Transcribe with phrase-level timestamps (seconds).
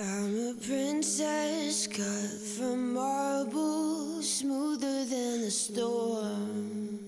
[0.00, 7.00] I'm a princess cut from marble, smoother than a storm.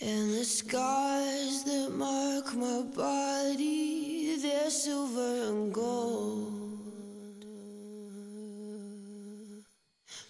[0.00, 6.60] And the scars that mark my body, they're silver and gold.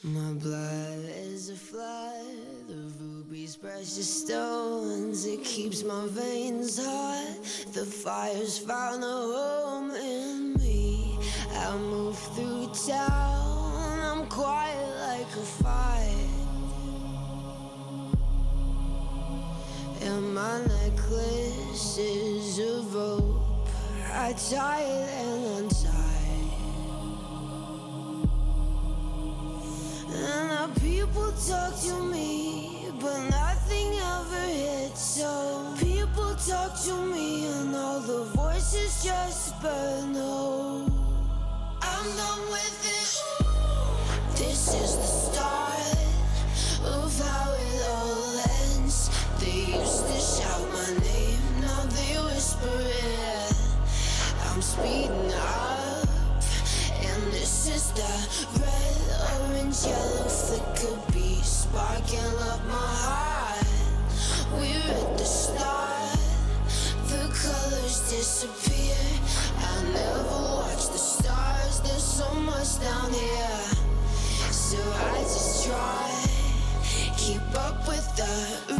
[0.02, 5.26] My blood is a flood of rubies, precious stones.
[5.26, 7.26] It keeps my veins hot.
[7.74, 9.59] The fire's found a home
[21.10, 22.60] my necklace is
[22.94, 23.66] rope.
[24.12, 26.06] I tie it and untie.
[30.12, 35.00] And now people talk to me, but nothing ever hits.
[35.00, 40.12] So people talk to me, and all the voices just burn.
[40.12, 40.86] No,
[41.80, 43.22] I'm done with it.
[44.38, 45.96] This is the start
[46.84, 47.49] of how
[52.62, 56.08] I'm speeding up,
[57.00, 58.96] and this is the red,
[59.48, 62.18] orange, yellow flicker beat sparking
[62.50, 63.66] up my heart.
[64.52, 66.18] We're at the start,
[67.08, 68.98] the colors disappear.
[69.56, 73.64] I never watch the stars, there's so much down here.
[74.50, 76.10] So I just try,
[77.16, 78.79] keep up with the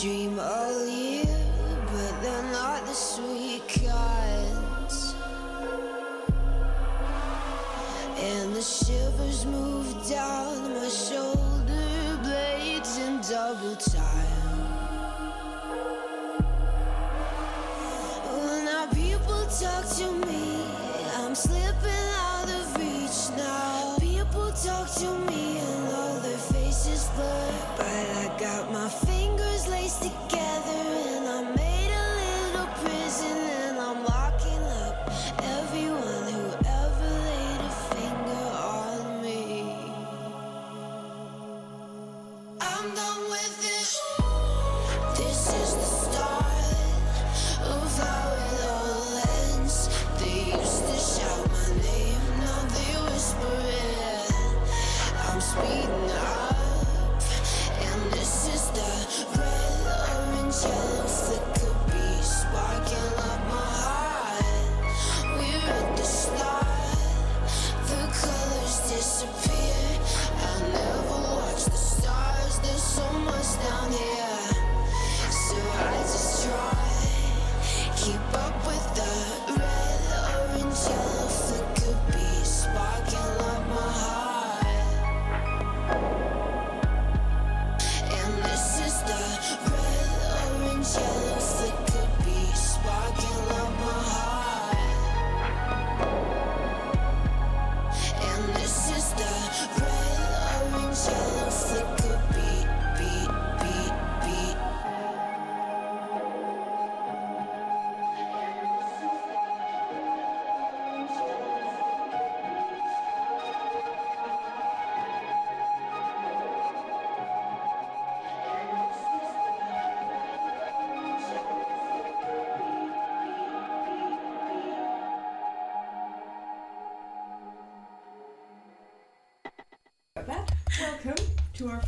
[0.00, 1.26] dream all year,
[1.86, 5.14] but they're not the sweet kinds.
[8.20, 14.58] And the shivers move down my shoulder blades in double time.
[18.24, 20.62] Well, now people talk to me.
[21.16, 23.96] I'm slipping out of reach now.
[23.98, 25.58] People talk to me
[26.88, 27.52] faces blur.
[27.76, 31.07] But I got my fingers laced together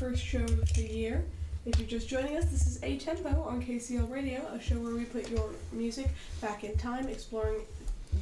[0.00, 1.22] first show of the year.
[1.66, 4.94] If you're just joining us, this is A Tempo on KCL Radio, a show where
[4.94, 6.08] we put your music
[6.40, 7.60] back in time, exploring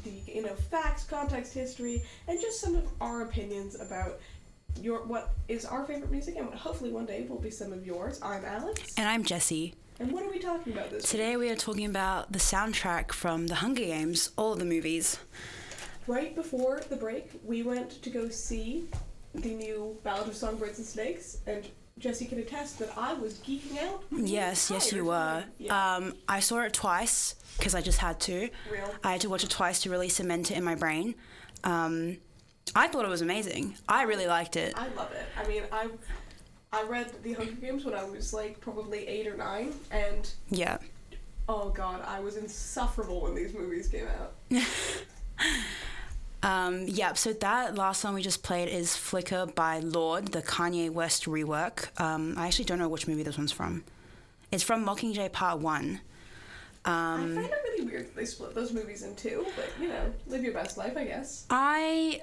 [0.03, 4.19] the you know facts, context, history, and just some of our opinions about
[4.83, 7.87] your what is our favorite music and what hopefully one day will be some of
[7.87, 8.19] yours.
[8.25, 9.73] I'm Alex, And I'm Jesse.
[10.01, 13.47] and what are we talking about this Today we are talking about the soundtrack from
[13.47, 15.21] The Hunger Games, all the movies.
[16.09, 18.89] Right before the break, we went to go see
[19.35, 21.67] the new Ballad of Songbirds and Snakes, and
[21.99, 24.05] Jesse can attest that I was geeking out.
[24.11, 25.45] Yes, yes, you were.
[25.59, 25.97] Yeah.
[25.97, 28.49] Um, I saw it twice because I just had to.
[28.71, 28.95] Real.
[29.03, 31.15] I had to watch it twice to really cement it in my brain.
[31.65, 32.19] Um,
[32.77, 33.75] I thought it was amazing.
[33.89, 34.75] I really liked it.
[34.77, 35.27] I love it.
[35.37, 35.89] I mean, I
[36.73, 40.79] I read the Hunger Games when I was like probably eight or nine, and Yeah.
[41.49, 44.35] oh god, I was insufferable when these movies came out.
[46.43, 50.89] Um, yeah, so that last song we just played is Flicker by Lorde, the Kanye
[50.91, 51.89] West rework.
[52.01, 53.85] Um, I actually don't know which movie this one's from.
[54.53, 56.01] It's from Mockingjay Part One.
[56.85, 59.89] I Um, find it really weird that they split those movies in two, but you
[59.89, 61.45] know, live your best life, I guess.
[61.51, 62.21] I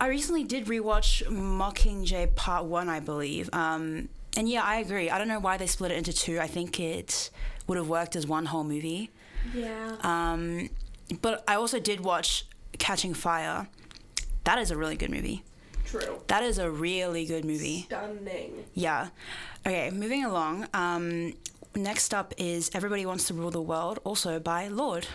[0.00, 3.48] I recently did rewatch Mockingjay Part One, I believe.
[3.52, 5.08] Um, and yeah, I agree.
[5.08, 6.40] I don't know why they split it into two.
[6.40, 7.30] I think it
[7.68, 9.10] would have worked as one whole movie.
[9.54, 9.96] Yeah.
[10.02, 10.68] Um,
[11.22, 12.44] but I also did watch
[12.76, 13.68] Catching Fire.
[14.44, 15.42] That is a really good movie.
[15.84, 16.20] True.
[16.26, 17.82] That is a really good movie.
[17.82, 18.64] Stunning.
[18.74, 19.08] Yeah.
[19.66, 20.66] Okay, moving along.
[20.74, 21.34] Um,
[21.74, 25.06] next up is Everybody Wants to Rule the World, also by Lorde.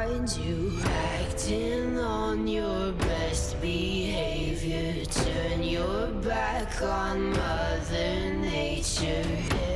[0.00, 0.72] Find you
[1.18, 5.04] acting on your best behavior.
[5.04, 9.26] Turn your back on Mother Nature.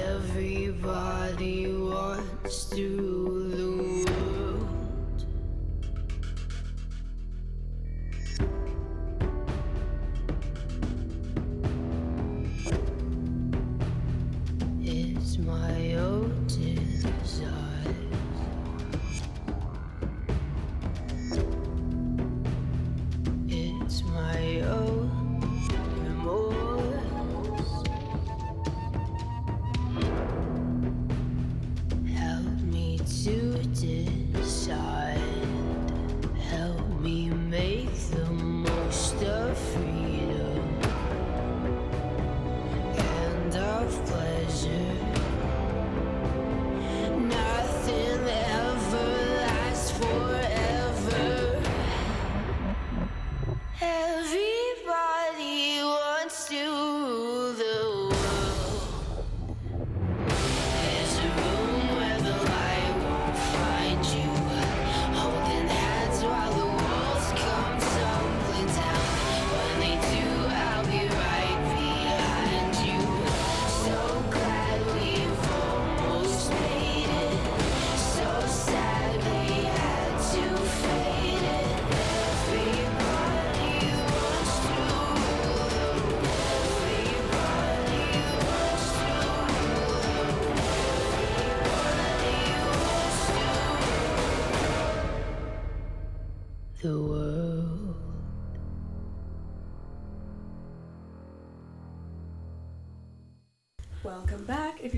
[0.08, 3.03] Everybody wants to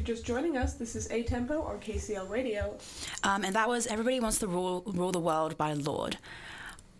[0.07, 2.79] just joining us, this is A Tempo on KCL Radio.
[3.25, 6.17] Um, and that was Everybody Wants to Rule, Rule the World by Lorde.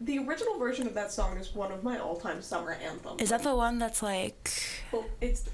[0.01, 3.23] The original version of that song is one of my all-time summer anthems.
[3.23, 4.51] Is that the one that's like.
[4.93, 5.45] Well, it's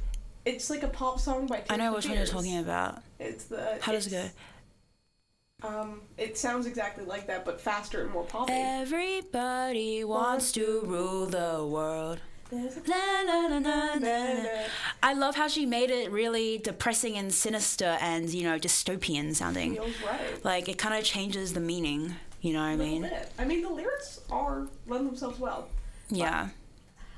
[0.44, 1.58] it's like a pop song by.
[1.58, 3.02] Tears I know which one you're talking about.
[3.20, 3.78] It's the.
[3.80, 5.68] How does it go?
[5.68, 8.52] Um, it sounds exactly like that, but faster and more poppy.
[8.52, 12.20] Everybody wants to rule the world.
[15.02, 19.74] I love how she made it really depressing and sinister and, you know, dystopian sounding.
[19.74, 20.44] feels right.
[20.44, 23.02] Like, it kind of changes the meaning, you know what I mean?
[23.02, 23.32] bit.
[23.38, 25.68] I mean, the lyrics are lend themselves well.
[26.10, 26.48] Yeah.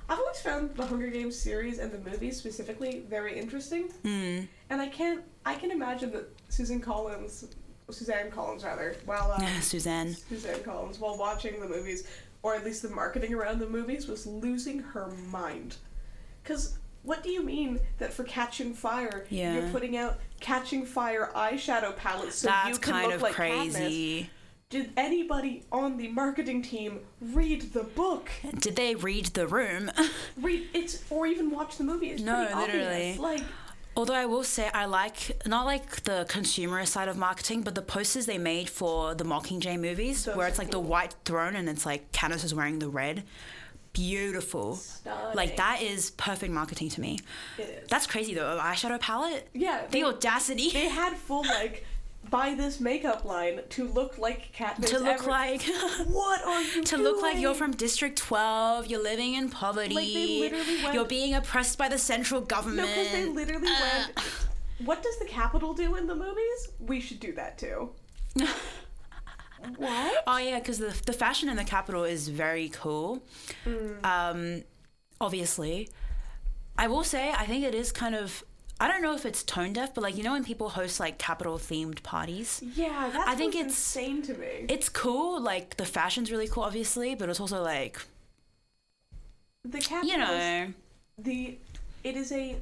[0.08, 4.46] I've always found the Hunger Games series and the movies specifically very interesting, Mm.
[4.70, 5.22] and I can't.
[5.46, 7.46] I can imagine that Susan Collins,
[7.90, 10.14] Suzanne Collins rather, while um, Suzanne.
[10.14, 12.06] Suzanne Collins, while watching the movies,
[12.44, 15.76] or at least the marketing around the movies, was losing her mind.
[16.42, 19.54] Because what do you mean that for Catching Fire, Yeah.
[19.54, 23.72] you're putting out Catching Fire eyeshadow palettes so you can kind look of like Katniss?
[23.72, 24.30] crazy.
[24.68, 28.30] Did anybody on the marketing team read the book?
[28.58, 29.90] Did they read the room?
[30.40, 32.10] Read it's or even watch the movie?
[32.10, 33.12] It's No, literally.
[33.12, 33.18] obvious.
[33.18, 33.42] Like
[33.96, 37.82] Although I will say I like not like the consumer side of marketing, but the
[37.82, 41.68] posters they made for the Mockingjay movies, Those where it's like the white throne and
[41.68, 43.22] it's like Katniss is wearing the red.
[43.92, 44.74] Beautiful.
[44.74, 45.36] Stunning.
[45.36, 47.20] Like that is perfect marketing to me.
[47.58, 47.88] it is.
[47.88, 48.58] That's crazy though.
[48.60, 49.48] Eyeshadow palette.
[49.54, 49.82] yeah.
[49.86, 51.86] The They, audacity they had full like
[52.36, 54.88] buy this makeup line to look like Katniss.
[54.90, 55.62] to look Ever- like
[56.08, 58.88] What are you to look like you're from District 12.
[58.88, 59.94] You're living in poverty.
[59.94, 62.88] literally went- You're being oppressed by the central government.
[62.88, 63.80] No, because they literally Uh.
[64.06, 64.18] went.
[64.88, 66.60] What does the Capitol do in the movies?
[66.80, 67.90] We should do that too.
[69.78, 70.22] What?
[70.26, 73.22] Oh yeah, because the the fashion in the Capitol is very cool.
[73.64, 74.04] Mm.
[74.04, 74.62] Um,
[75.22, 75.88] obviously,
[76.76, 78.44] I will say I think it is kind of.
[78.80, 81.16] I don't know if it's tone deaf, but like you know when people host like
[81.18, 84.66] Capitol themed parties, Yeah, that's I think it's- insane to me.
[84.68, 85.40] it's cool.
[85.40, 87.98] Like the fashion's really cool, obviously, but it's also like
[89.64, 90.72] the Capitol you know,
[91.18, 91.56] the
[92.02, 92.56] it is a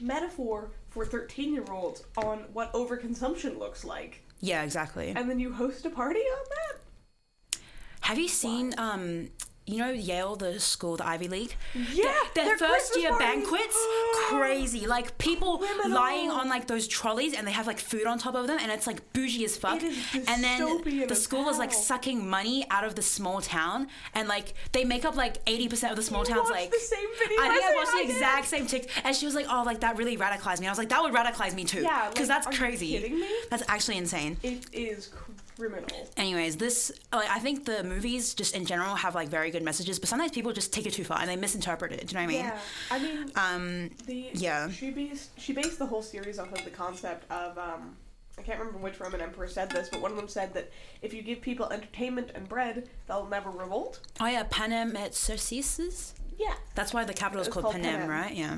[0.00, 5.12] metaphor for 13 year olds on what overconsumption looks like yeah, exactly.
[5.14, 7.58] and then you host a party on that
[8.00, 9.28] Have you seen um
[9.66, 11.56] you know Yale, the school, the Ivy League?
[11.92, 13.26] yeah Their their first Christmas year parties.
[13.48, 13.86] banquets,
[14.28, 14.86] crazy.
[14.86, 15.90] Like people Criminal.
[15.90, 18.70] lying on like those trolleys and they have like food on top of them and
[18.70, 19.82] it's like bougie as fuck.
[19.82, 24.54] And then the school is like sucking money out of the small town and like
[24.72, 27.48] they make up like 80% of the small You towns like the same video I
[27.48, 29.96] think I watched I the exact same tick and she was like, "Oh, like that
[29.96, 32.46] really radicalized me." I was like, "That would radicalize me too." Yeah, Cuz like, that's
[32.46, 32.90] are you crazy.
[32.92, 33.28] kidding me?
[33.50, 34.36] That's actually insane.
[34.42, 35.10] it is
[35.56, 39.62] criminal Anyways, this like I think the movies just in general have like very good
[39.62, 42.06] messages, but sometimes people just take it too far and they misinterpret it.
[42.06, 42.44] Do you know what I mean?
[42.44, 42.58] yeah
[42.90, 44.70] i mean Um, the yeah.
[44.70, 47.96] she based she based the whole series off of the concept of um
[48.38, 50.70] I can't remember which Roman emperor said this, but one of them said that
[51.00, 54.00] if you give people entertainment and bread, they'll never revolt.
[54.20, 56.12] oh yeah, Panem et Circenses.
[56.38, 56.52] Yeah.
[56.74, 58.10] That's why the capital is called, called Panem, Panem.
[58.10, 58.34] right?
[58.34, 58.56] Yeah.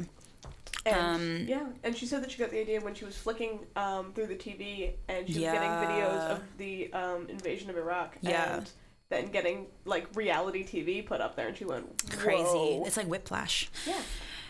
[0.87, 3.61] And, Um, yeah, and she said that she got the idea when she was flicking
[3.77, 5.53] um, through the TV and she was Yeah.
[5.53, 8.17] getting videos of the um, invasion of Iraq.
[8.23, 8.57] Yeah.
[8.59, 8.71] And
[9.11, 12.81] then getting like reality TV put up there, and she went Crazy.
[12.87, 13.71] It's like whiplash.
[13.87, 14.01] Yeah.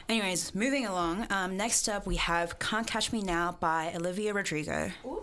[0.09, 1.27] Anyways, moving along.
[1.31, 4.91] Um, next up, we have "Can't Catch Me Now" by Olivia Rodrigo.
[5.05, 5.23] Ooh.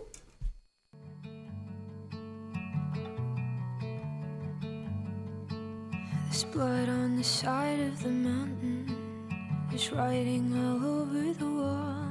[6.26, 8.95] There's blood on the side of the mountain.
[9.76, 12.08] There's writing all over the wall.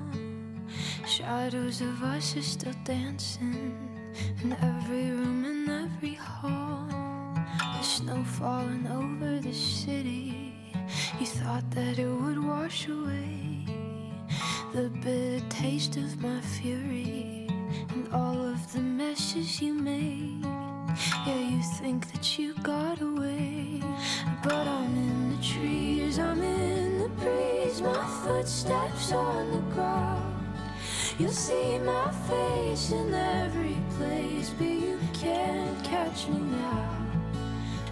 [1.06, 3.73] Shadows of us are still dancing
[4.42, 6.87] in every room and every hall.
[7.78, 10.52] The snow falling over the city.
[11.18, 13.64] You thought that it would wash away
[14.75, 17.49] the bitter taste of my fury
[17.94, 20.44] and all of the messes you made.
[21.26, 23.80] Yeah, you think that you got away,
[24.42, 26.74] but I'm in the trees, I'm in
[27.81, 30.35] my footsteps on the ground.
[31.19, 37.07] You'll see my face in every place, but you can't catch me now.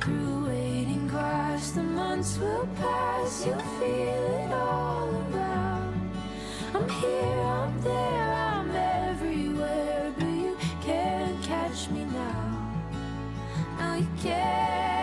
[0.01, 6.11] Through waiting grass, the months will pass, you'll feel it all around.
[6.75, 12.85] I'm here, I'm there, I'm everywhere, but you can't catch me now.
[13.79, 15.02] No, you can't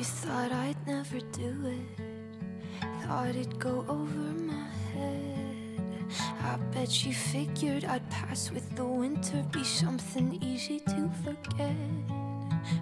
[0.00, 2.00] you thought I'd never do it.
[3.02, 6.06] Thought it'd go over my head.
[6.42, 11.76] I bet you figured I'd pass with the winter, be something easy to forget.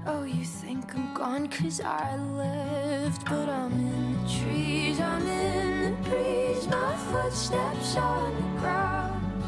[0.07, 5.87] Oh, you think I'm gone cause I left, but I'm in the trees, I'm in
[5.87, 9.43] the breeze, my footsteps on the ground.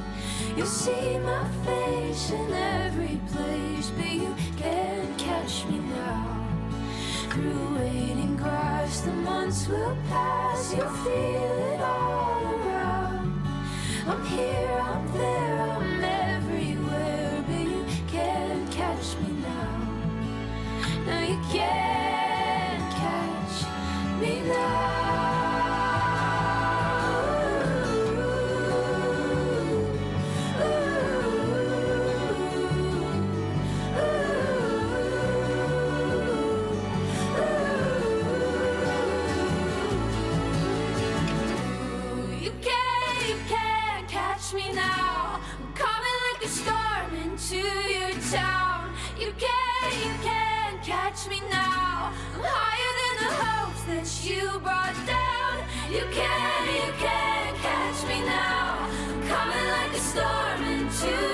[0.57, 6.30] You see my face in every place, but you can't catch me now.
[7.41, 13.43] Through waiting grass, the months will pass, you'll feel it all around.
[14.07, 15.70] I'm here, I'm there,
[51.11, 52.13] catch me now.
[52.35, 55.65] I'm higher than the hopes that you brought down.
[55.91, 58.89] You can't, you can't catch me now.
[59.09, 61.30] I'm coming like a storm into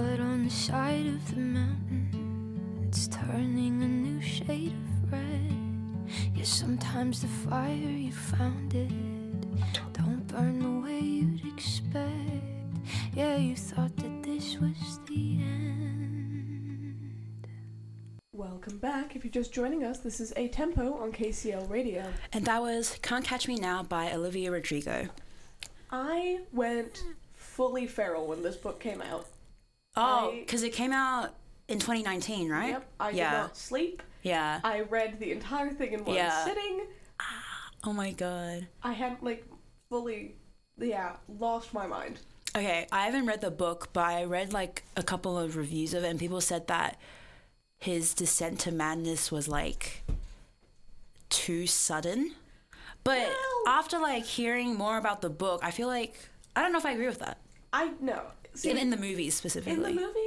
[0.00, 2.86] blood on the side of the mountain.
[2.88, 5.54] It's turning a new shade of red.
[6.34, 8.90] Yeah, sometimes the fire you found it
[9.92, 12.06] don't burn the way you'd expect.
[13.14, 16.96] Yeah, you thought that this was the end.
[18.32, 19.16] Welcome back.
[19.16, 22.06] If you're just joining us, this is A Tempo on KCL Radio.
[22.32, 25.10] And that was Can't Catch Me Now by Olivia Rodrigo.
[25.90, 27.04] I went
[27.34, 29.26] fully feral when this book came out.
[29.96, 31.34] Oh, because it came out
[31.68, 32.70] in 2019, right?
[32.70, 33.30] Yep, I yeah.
[33.30, 34.02] did not sleep.
[34.22, 34.60] Yeah.
[34.62, 36.44] I read the entire thing in one Yeah.
[36.44, 36.86] sitting.
[37.20, 38.68] Ah, oh my god.
[38.82, 39.44] I had like
[39.88, 40.36] fully,
[40.78, 42.20] yeah, lost my mind.
[42.56, 46.04] Okay, I haven't read the book, but I read like a couple of reviews of
[46.04, 46.98] it, and people said that
[47.78, 50.02] his descent to madness was like
[51.30, 52.34] too sudden.
[53.04, 53.38] But Well-
[53.78, 56.14] after like hearing more about the book, I feel like
[56.56, 57.38] I don't know if I agree with that.
[57.72, 58.22] I know.
[58.60, 59.72] See, In, in the movies specifically.
[59.90, 60.18] in the movie,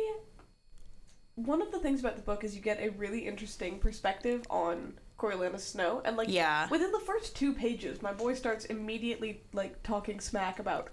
[1.35, 4.93] one of the things about the book is you get a really interesting perspective on
[5.17, 6.67] Coriolanus Snow, and like Yeah.
[6.69, 10.89] within the first two pages, my boy starts immediately like talking smack about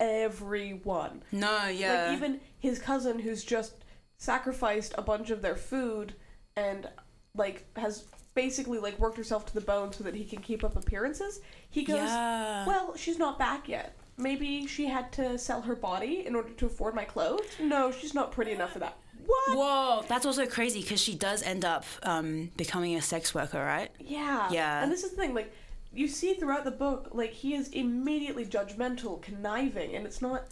[0.00, 1.22] everyone.
[1.32, 2.06] no, yeah.
[2.08, 3.74] Like even his cousin who's just
[4.18, 6.14] sacrificed a bunch of their food
[6.56, 6.88] and
[7.36, 10.76] like has basically like worked herself to the bone so that he can keep up
[10.76, 11.40] appearances.
[11.70, 12.66] He goes, Yeah.
[12.66, 13.96] "Well, she's not back yet.
[14.16, 17.46] Maybe she had to sell her body in order to afford my clothes.
[17.60, 19.56] No, she's not pretty enough for that." What?
[19.56, 23.90] Whoa, that's also crazy because she does end up um, becoming a sex worker, right?
[23.98, 24.50] Yeah.
[24.50, 24.82] Yeah.
[24.82, 25.52] And this is the thing, like,
[25.94, 30.44] you see throughout the book, like, he is immediately judgmental, conniving, and it's not.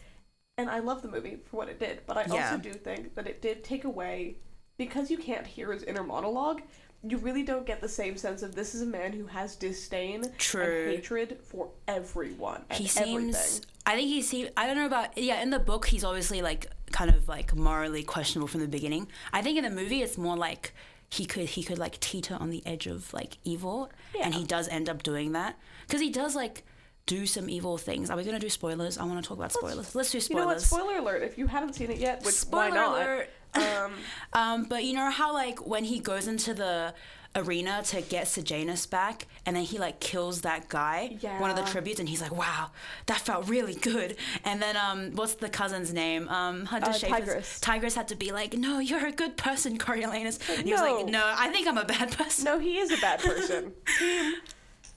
[0.56, 2.50] And I love the movie for what it did, but I Yeah.
[2.52, 4.36] also do think that it did take away.
[4.78, 6.62] Because you can't hear his inner monologue,
[7.04, 10.24] you really don't get the same sense of this is a man who has disdain
[10.38, 10.62] True.
[10.62, 13.64] and hatred for everyone and he seems everything.
[13.86, 16.68] i think he seems i don't know about yeah in the book he's obviously like
[16.92, 20.36] kind of like morally questionable from the beginning i think in the movie it's more
[20.36, 20.74] like
[21.08, 23.90] he could he could like teeter on the edge of like evil
[24.22, 26.64] and he does end up doing that because he does like
[27.04, 29.94] do some evil things are we gonna do spoilers i want to talk about spoilers
[29.94, 30.30] let's, do spoilers.
[30.30, 30.60] You know what?
[30.62, 31.22] Spoiler alert!
[31.24, 33.02] If you haven't seen it yet, which Spoiler why not?
[33.02, 33.30] alert.
[33.54, 33.92] Um,
[34.34, 36.94] Um, but you know how like when he goes into the
[37.36, 41.62] arena to get Sejanus back, and then he like kills that guy, one of the
[41.64, 42.70] tributes, and he's like, "Wow,
[43.06, 46.28] that felt really good." And then um, what's the cousin's name?
[46.30, 47.60] Um, Hunter Uh, Tigress.
[47.60, 51.04] Tigress had to be like, "No, you're a good person, Coriolanus." And he was like,
[51.06, 51.18] No.
[51.20, 53.72] "No, I think I'm a bad person." no, he is a bad person.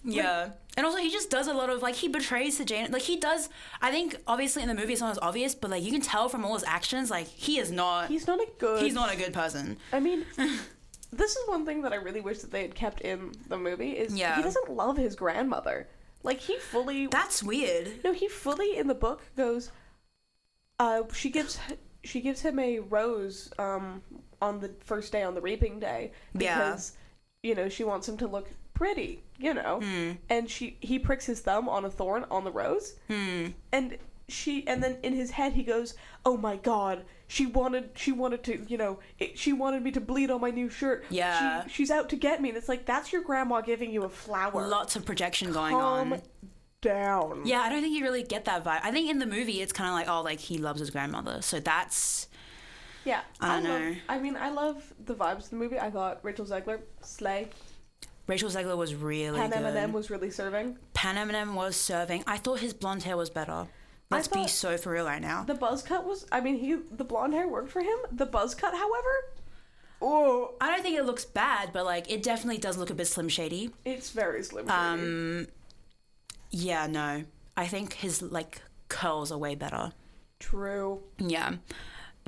[0.05, 0.49] Yeah.
[0.77, 2.91] And also, he just does a lot of like he betrays Sejanus.
[2.91, 3.49] Like he does.
[3.81, 6.29] I think obviously in the movie it's not as obvious, but like you can tell
[6.29, 8.09] from all his actions, like he is not.
[8.09, 8.83] He's not a good.
[8.83, 9.77] he's not a good person.
[9.93, 10.25] I mean,
[11.11, 13.91] this is one thing that I really wish that they had kept in the movie
[13.91, 14.35] is Yeah.
[14.35, 15.87] he doesn't love his grandmother.
[16.23, 18.03] Like he fully That's weird.
[18.03, 19.71] no, he fully in the book goes.
[20.79, 21.57] Uh, she gives
[22.03, 24.01] she gives him a rose um
[24.41, 26.57] on the first day on the reaping day Yeah.
[26.57, 26.91] because
[27.43, 30.11] you know she wants him to look pretty, you know, hmm.
[30.29, 33.47] and she he pricks his thumb on a thorn on the rose, hmm.
[33.71, 38.11] and she and then in his head he goes, "Oh my God." She wanted, she
[38.11, 41.05] wanted to, you know, it, she wanted me to bleed on my new shirt.
[41.09, 41.63] Yeah.
[41.63, 44.09] she, she's out to get me, and it's like that's your grandma giving you a
[44.09, 44.67] flower.
[44.67, 46.21] Lots of projection going Calm on.
[46.81, 47.41] down.
[47.45, 48.81] Yeah, I don't think you really get that vibe.
[48.83, 51.41] I think in the movie it's kind of like, oh, like he loves his grandmother.
[51.41, 52.27] So that's
[53.05, 53.95] Yeah, I don't love, know.
[54.07, 55.79] I mean, I love the vibes of the movie.
[55.79, 57.47] I thought Rachel Zegler, Slay,
[58.27, 59.59] Rachel Zegler was really Pan good.
[59.59, 60.77] Eminem was really serving.
[60.93, 62.23] Pan Eminem was serving.
[62.25, 63.67] I thought his blonde hair was better.
[64.09, 65.43] Let's be so for real right now.
[65.43, 67.97] The buzz cut was, I mean, he the blonde hair worked for him.
[68.11, 69.09] The buzz cut, however,
[70.01, 73.07] oh, I don't think it looks bad, but like it definitely does look a bit
[73.07, 73.71] slim shady.
[73.83, 74.67] it's very slim.
[74.67, 74.77] shady.
[74.77, 75.47] Um,
[76.51, 77.25] yeah, no,
[77.57, 79.91] I think his like curls are way better.
[80.39, 81.01] True.
[81.17, 81.55] Yeah,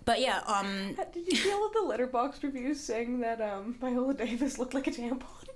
[0.03, 4.13] but yeah, um, Did you see all of the Letterboxd reviews saying that um Viola
[4.15, 5.46] Davis looked like a tampon?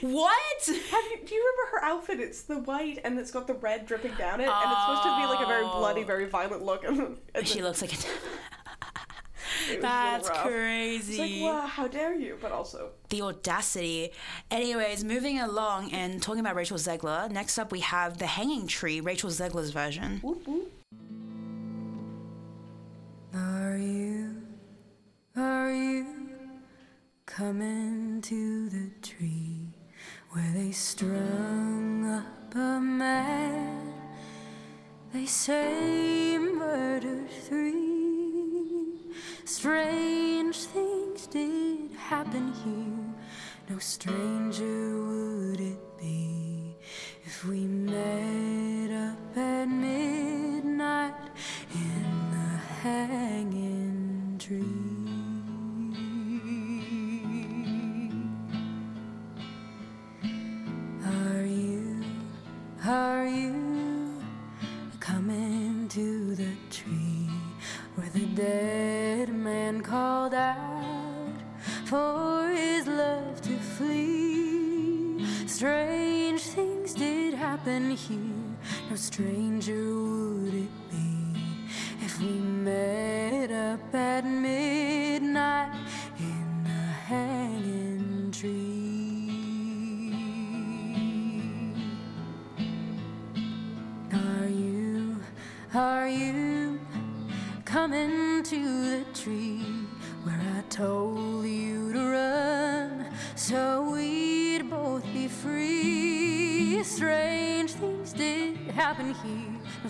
[0.00, 0.62] What?
[0.66, 2.20] Have you, do you remember her outfit?
[2.20, 5.16] It's the white and it's got the red dripping down it, and it's supposed to
[5.20, 6.06] be like a very bloody, Oh.
[6.06, 6.84] very violent look.
[6.90, 7.96] And, and She then looks like a.
[7.96, 11.20] it was real That's crazy.
[11.22, 12.38] It's like, wow, how dare you?
[12.40, 14.10] But also, the audacity.
[14.50, 17.30] Anyways, moving along and talking about Rachel Zegler.
[17.30, 20.18] Next up, we have The Hanging Tree, Rachel Zegler's version.
[20.22, 20.72] whoop whoop.
[23.34, 24.42] Are you,
[25.36, 26.06] are you
[27.26, 29.59] coming to the tree
[30.32, 33.92] where they strung up a man?
[35.12, 38.94] They say murdered three.
[39.44, 43.14] Strange things did happen here.
[43.68, 46.76] No stranger would it be
[47.24, 51.14] if we met up at midnight
[51.74, 53.79] in the hanging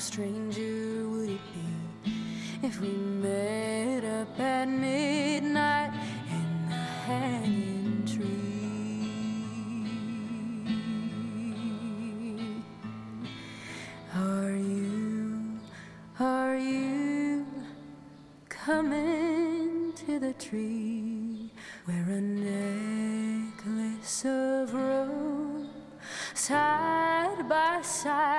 [0.00, 1.60] stranger would it be
[2.62, 5.92] if we met up at midnight
[6.30, 8.24] in the hanging tree.
[14.16, 15.58] Are you,
[16.18, 17.44] are you
[18.48, 21.50] coming to the tree
[21.84, 25.68] where a necklace of rope
[26.32, 28.29] side by side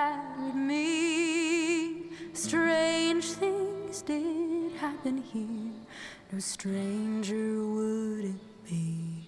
[5.11, 5.73] did here,
[6.31, 9.27] no stranger would it be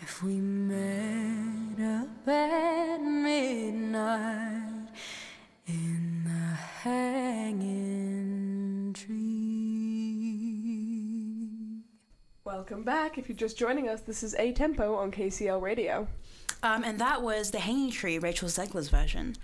[0.00, 4.88] if we met up at midnight
[5.66, 9.12] in the hanging tree.
[12.44, 13.18] Welcome back.
[13.18, 16.08] If you're just joining us, this is A Tempo on KCL Radio.
[16.64, 19.36] Um, and that was the Hanging Tree, Rachel Zegler's version.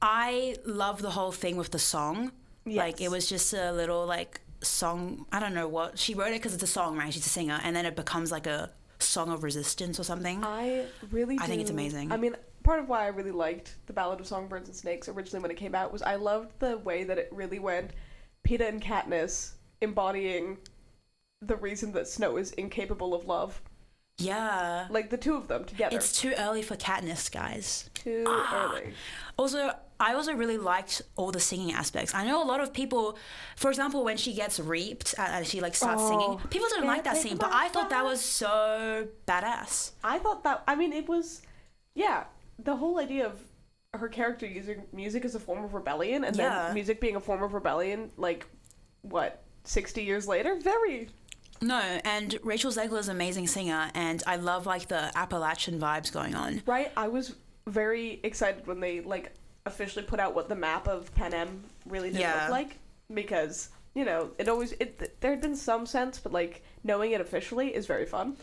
[0.00, 2.32] I love the whole thing with the song.
[2.66, 5.26] Like it was just a little like song.
[5.32, 7.12] I don't know what she wrote it because it's a song, right?
[7.12, 10.42] She's a singer, and then it becomes like a song of resistance or something.
[10.44, 12.12] I really I think it's amazing.
[12.12, 15.42] I mean, part of why I really liked The Ballad of Songbirds and Snakes originally
[15.42, 17.92] when it came out was I loved the way that it really went
[18.46, 20.58] Peeta and Katniss embodying
[21.42, 23.60] the reason that Snow is incapable of love.
[24.18, 25.96] yeah, Like the two of them together.
[25.96, 27.90] it's too early for Katniss, guys.
[27.94, 28.72] too ah.
[28.72, 28.94] early.
[29.36, 32.14] Also, I also really liked all the singing aspects.
[32.14, 33.18] I know a lot of people,
[33.56, 37.04] for example, when she gets reaped and she like starts Oh, singing, people don't like
[37.04, 39.92] that scene, but I thought that was so badass.
[40.04, 41.42] I thought that I mean it was
[41.94, 42.24] yeah,
[42.58, 43.40] the whole idea of
[43.98, 46.66] her character using music as a form of rebellion and Yeah.
[46.66, 48.46] then music being a form of rebellion like
[49.02, 51.08] what 60 years later very
[51.62, 56.12] No, and Rachel Zegler is an amazing singer, and I love like the Appalachian vibes
[56.12, 56.62] going on.
[56.66, 57.34] right i was
[57.66, 59.32] very excited when they like
[59.66, 62.42] officially put out what the map of panem really did Yeah.
[62.42, 62.78] look like
[63.12, 67.20] because you know it always it there had been some sense but like knowing it
[67.20, 68.36] officially is very fun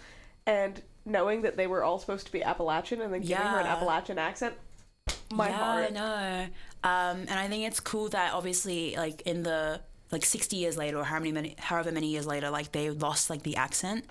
[0.46, 3.68] and knowing that they were all supposed to be appalachian and then giving her an
[3.68, 4.54] appalachian accent
[5.32, 6.46] my yeah, heart I know.
[6.84, 9.82] Um, and I think it's cool that obviously, like in the
[10.12, 13.30] like sixty years later, or how many, many however many years later, like they lost
[13.30, 14.06] like the accent,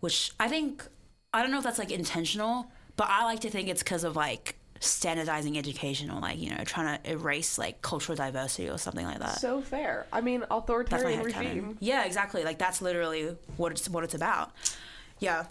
[0.00, 0.84] which I think
[1.32, 4.16] I don't know if that's like intentional, but I like to think it's because of
[4.16, 9.04] like standardizing education or like you know trying to erase like cultural diversity or something
[9.04, 9.40] like that.
[9.40, 12.44] so fair i mean authoritarian regime Yeah, exactly.
[12.44, 14.52] Like that's literally what it's what it's about.
[15.18, 15.44] Yeah.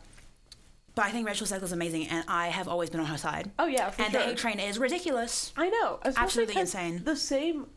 [0.96, 3.52] But I think Rachel Zegler's amazing, and I have always been on her side.
[3.60, 5.52] oh yeah for and sure the A Train is ridiculous.
[5.58, 7.04] I know, absolutely insane.
[7.04, 7.68] The same.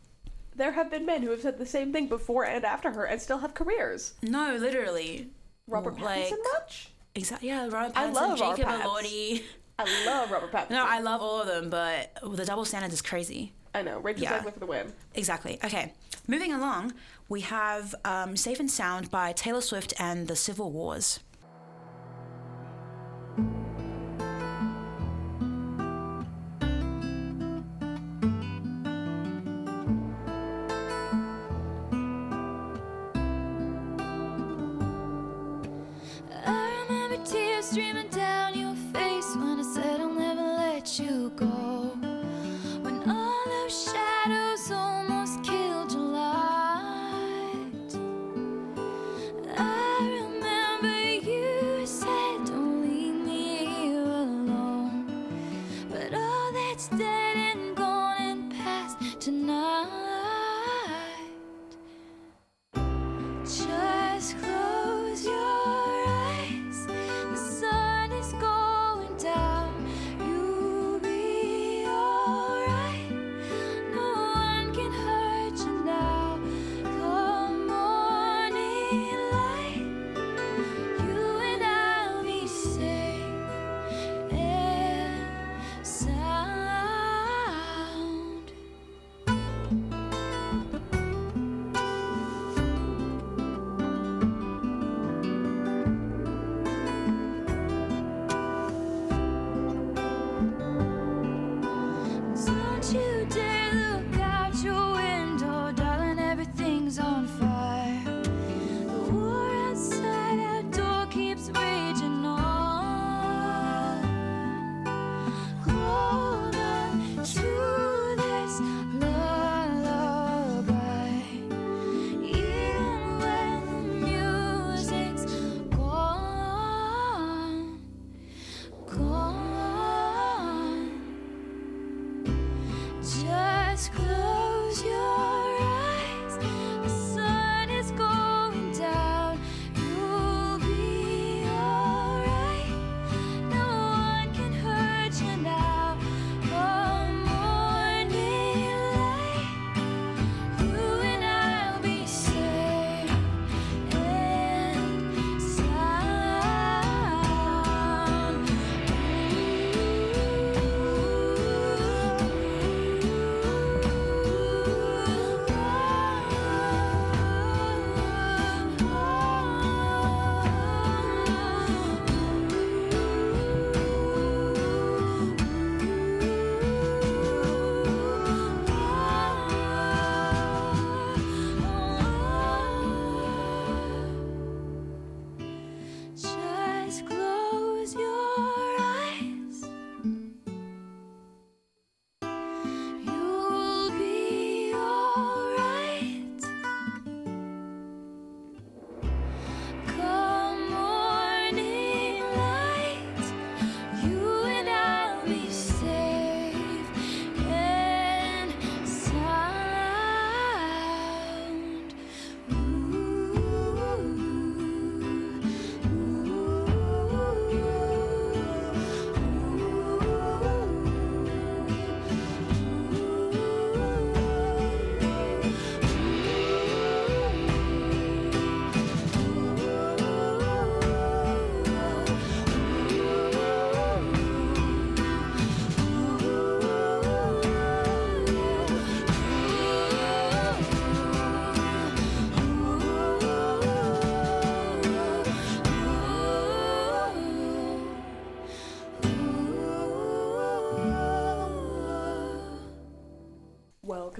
[0.55, 3.21] There have been men who have said the same thing before and after her, and
[3.21, 4.13] still have careers.
[4.23, 5.29] No, literally.
[5.67, 6.89] Robert Like- Pattinson, much?
[7.15, 7.47] Exactly.
[7.49, 8.67] Yeah, Robert Pattinson, I love Jacob.
[8.67, 9.43] Elordi.
[9.87, 10.71] I love Robert Pattinson.
[10.71, 13.53] No, I love all of them, but the double standard is crazy.
[13.73, 13.99] I know.
[13.99, 14.39] Rachel Yeah.
[14.39, 14.93] Zegler for the win.
[15.15, 15.59] Exactly.
[15.63, 15.93] Okay.
[16.27, 16.93] Moving along,
[17.29, 21.19] we have um, Safe and Sound by Taylor Swift and the Civil Wars.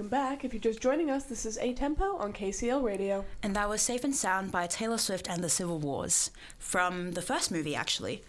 [0.00, 0.44] Back.
[0.44, 3.24] If you're just joining us, this is A Tempo on KCL Radio.
[3.42, 7.22] And that was Safe and Sound by Taylor Swift and the Civil Wars from the
[7.22, 8.22] first movie, actually.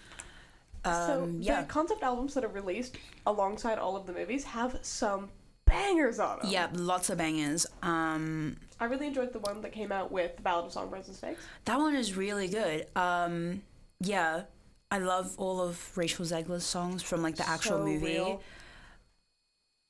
[0.84, 1.62] so Um, yeah.
[1.62, 5.30] the concept albums that are released alongside all of the movies have some
[5.66, 6.50] bangers on them.
[6.52, 7.66] Yeah, lots of bangers.
[7.82, 11.16] Um, I really enjoyed the one that came out with the Ballad of Songbirds and
[11.18, 11.42] Snakes.
[11.66, 12.86] that one is really good.
[12.98, 13.62] Um,
[14.02, 14.44] yeah,
[14.92, 18.06] I love all of Rachel Zegler's songs from like the actual So movie.
[18.06, 18.42] real.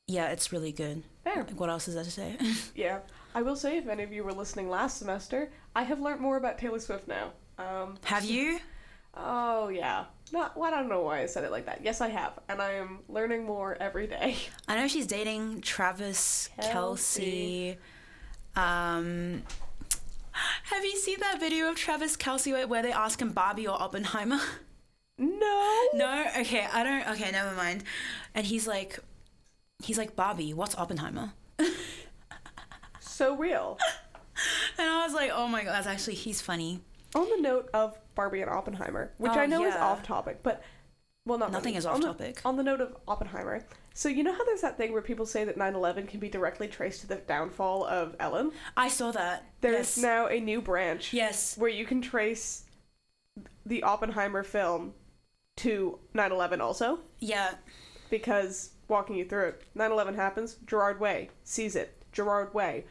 [0.07, 1.03] Yeah, it's really good.
[1.23, 1.43] Fair.
[1.55, 2.37] What else is that to say?
[2.75, 2.99] Yeah.
[3.35, 6.37] I will say, if any of you were listening last semester, I have learned more
[6.37, 7.31] about Taylor Swift now.
[7.57, 8.59] Um, Have you?
[9.15, 10.05] oh, yeah.
[10.31, 11.81] Not, well, I don't know why I said it like that.
[11.83, 12.33] Yes, I have.
[12.47, 14.35] And I am learning more every day.
[14.67, 16.71] I know she's dating Travis Kelce.
[16.71, 17.77] Kelsey.
[18.55, 19.41] Um,
[20.31, 23.81] have you seen that video of Travis Kelce where- where they ask him Barbie or
[23.81, 24.39] Oppenheimer?
[25.15, 25.87] No.
[25.93, 27.07] no, okay, I don't.
[27.13, 27.83] Okay, never mind.
[28.33, 28.97] And he's like,
[29.83, 31.33] he's like Bobby, What's Oppenheimer?
[32.99, 33.77] So real.
[34.79, 36.81] And I was like, oh my god, that's actually he's funny.
[37.13, 40.63] On the note of Barbie and Oppenheimer, which Oh, I know is off topic, but
[41.27, 41.77] well, not Nothing really.
[41.77, 42.41] is On off the- topic.
[42.43, 45.43] On the note of Oppenheimer, so you know how there's that thing where people say
[45.43, 48.51] that 9/11 can be directly traced to the downfall of Ellen?
[48.75, 49.45] I saw that.
[49.61, 49.97] There's yes.
[49.99, 51.55] now a new branch yes.
[51.55, 52.65] where you can trace
[53.67, 54.95] the Oppenheimer film
[55.57, 57.53] to 9/11 also, Yeah.
[58.09, 60.55] because walking you through it, 9/11 happens.
[60.65, 62.03] Gerard Way sees it.
[62.11, 62.85] Gerard Way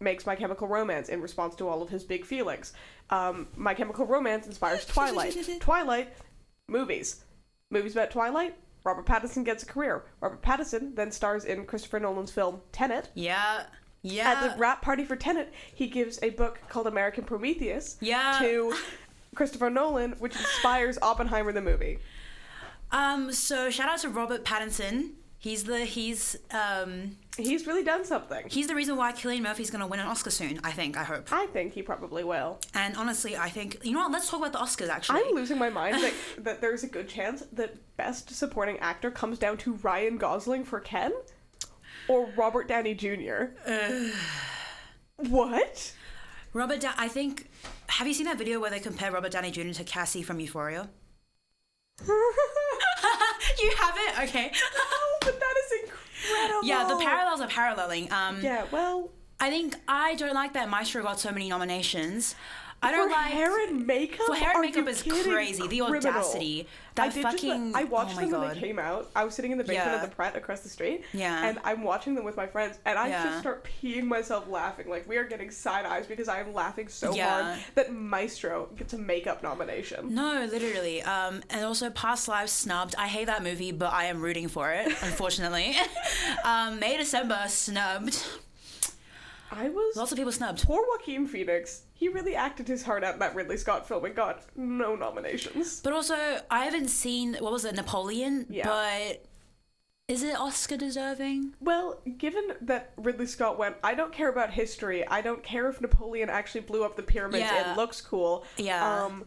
[0.00, 2.72] makes My Chemical Romance in response to all of his big feelings.
[3.10, 5.36] Um, My Chemical Romance inspires Twilight.
[5.60, 6.08] Twilight
[6.68, 7.24] movies.
[7.70, 8.56] Movies about Twilight.
[8.84, 10.04] Robert Pattinson gets a career.
[10.20, 13.08] Robert Pattinson then stars in Christopher Nolan's film Tenet.
[13.14, 13.64] Yeah.
[14.02, 14.30] Yeah.
[14.32, 18.38] At the wrap party for Tenet, he gives a book called American Prometheus Yeah.
[18.42, 18.74] to
[19.34, 21.98] Christopher Nolan, which inspires Oppenheimer the movie.
[22.92, 23.32] Um.
[23.32, 25.12] So shout out to Robert Pattinson.
[25.44, 28.46] He's the he's um He's really done something.
[28.48, 30.58] he's the reason why Cillian Murphy's gonna win an Oscar soon.
[30.64, 30.96] I think.
[30.96, 31.30] I hope.
[31.30, 32.58] I think he probably will.
[32.72, 34.10] And honestly, I think you know what?
[34.10, 34.88] Let's talk about the Oscars.
[34.88, 39.10] Actually, I'm losing my mind that, that there's a good chance that Best Supporting Actor
[39.10, 41.12] comes down to Ryan Gosling for Ken
[42.08, 43.48] or Robert Downey Jr.
[45.28, 45.92] what?
[46.54, 46.80] Robert.
[46.80, 47.50] Da- I think.
[47.88, 49.72] Have you seen that video where they compare Robert Downey Jr.
[49.72, 50.88] to Cassie from Euphoria?
[53.64, 54.28] you have it.
[54.28, 54.50] Okay.
[54.76, 56.64] oh, but that is incredible.
[56.68, 58.10] yeah, the parallels are paralleling.
[58.12, 62.34] Um, Yeah, well, I think I don't like that Maestro got so many nominations.
[62.84, 64.26] I don't for like hair and makeup.
[64.26, 65.32] for hair and Are makeup is kidding?
[65.32, 65.66] crazy.
[65.66, 66.66] The audacity.
[66.96, 67.74] I That did just fucking.
[67.74, 69.10] I watched oh them when they came out.
[69.16, 69.94] I was sitting in the basement Yeah.
[70.04, 71.02] of the Pret across the street.
[71.12, 71.44] Yeah.
[71.44, 73.24] And I'm watching them with my friends, and I Yeah.
[73.24, 74.88] just start peeing myself laughing.
[74.88, 77.42] Like we are getting side eyes because I am laughing so Yeah.
[77.42, 80.14] hard that Maestro gets a makeup nomination.
[80.14, 81.02] No, literally.
[81.02, 82.94] Um, and also, Past Lives snubbed.
[82.96, 84.86] I hate that movie, but I am rooting for it.
[85.02, 85.74] Unfortunately,
[86.44, 88.22] um, May December snubbed.
[89.50, 90.64] I was Lots of people snubbed.
[90.64, 91.82] poor Joaquin Phoenix.
[92.04, 95.80] He really acted his heart out in that Ridley Scott film and got no nominations.
[95.80, 96.14] But also,
[96.50, 98.44] I haven't seen what was it, Napoleon.
[98.50, 98.66] Yeah.
[98.66, 99.24] But
[100.06, 101.54] is it Oscar deserving?
[101.62, 105.08] Well, given that Ridley Scott went, I don't care about history.
[105.08, 107.46] I don't care if Napoleon actually blew up the pyramids.
[107.50, 107.72] Yeah.
[107.72, 108.44] It looks cool.
[108.58, 109.04] Yeah.
[109.04, 109.24] Um,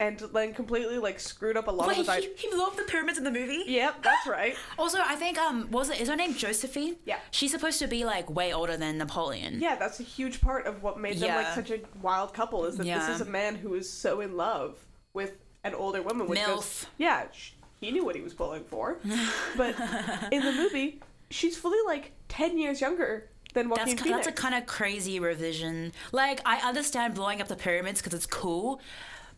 [0.00, 2.14] and then completely like screwed up a lot Wait, of the.
[2.14, 3.62] he, he blew up the pyramids in the movie.
[3.66, 4.56] Yep, that's right.
[4.78, 6.00] Also, I think um, was it?
[6.00, 6.96] Is her name Josephine?
[7.04, 7.18] Yeah.
[7.30, 9.60] She's supposed to be like way older than Napoleon.
[9.60, 12.76] Yeah, that's a huge part of what made them like such a wild couple is
[12.78, 12.98] that Yeah.
[12.98, 14.78] this is a man who is so in love
[15.12, 16.26] with an older woman.
[16.26, 16.46] Which Milf.
[16.46, 18.98] Goes, yeah, sh- he knew what he was pulling for.
[19.56, 19.74] but
[20.32, 24.26] in the movie, she's fully like ten years younger than Joaquin That's, Phoenix.
[24.26, 25.92] that's a kind of crazy revision.
[26.12, 28.80] Like, I understand blowing up the pyramids because it's cool,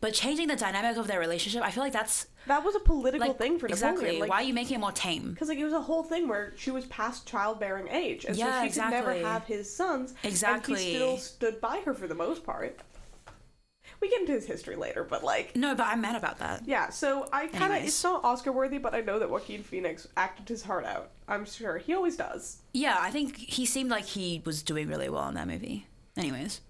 [0.03, 3.29] but changing the dynamic of their relationship, I feel like that's that was a political
[3.29, 4.03] like thing for exactly.
[4.03, 4.21] Napoleon.
[4.21, 5.31] Like, Why are you making it more tame?
[5.31, 8.62] Because like it was a whole thing where she was past childbearing age, and Yeah,
[8.62, 10.15] so she could never have his sons.
[10.25, 10.75] Exactly.
[10.75, 12.81] And he still stood by her for the most part.
[14.01, 16.65] We get into his history later, but like, No, but I'm mad about that.
[16.67, 16.91] yeah.
[16.91, 20.49] So I kind of it's not Oscar worthy, but I know that Joaquin Phoenix acted
[20.49, 21.12] his heart out.
[21.29, 22.59] I'm sure he always does.
[22.73, 25.87] Yeah, I think he seemed like he was doing really well in that movie.
[26.17, 26.61] Anyways,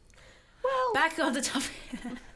[0.62, 1.70] Well, back on the topic.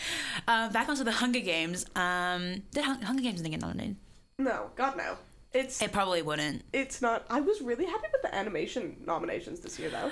[0.48, 1.86] uh, back onto the Hunger Games.
[1.96, 3.96] Um, did Hun- Hunger Games didn't get nominated?
[4.38, 5.16] no, God no.
[5.52, 6.62] It's It probably wouldn't.
[6.72, 7.24] it's not.
[7.30, 10.10] I was really happy with the animation nominations this year, though.